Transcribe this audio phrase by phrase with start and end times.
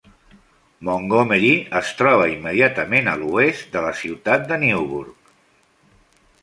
[0.87, 1.51] Montgomery
[1.81, 5.35] es troba immediatament a l'oest de la ciutat de Newburgh.